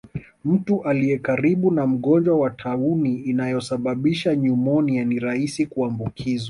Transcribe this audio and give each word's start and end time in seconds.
Mtu 0.45 0.83
aliyekaribu 0.83 1.71
na 1.71 1.87
mgonjwa 1.87 2.37
wa 2.39 2.49
tauni 2.49 3.15
inayosababisha 3.15 4.35
nyumonia 4.35 5.05
ni 5.05 5.19
rahisi 5.19 5.65
kuambukizwa 5.67 6.39